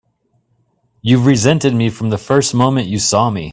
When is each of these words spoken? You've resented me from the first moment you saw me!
You've 1.03 1.27
resented 1.27 1.75
me 1.75 1.91
from 1.91 2.09
the 2.09 2.17
first 2.17 2.55
moment 2.55 2.87
you 2.87 2.97
saw 2.97 3.29
me! 3.29 3.49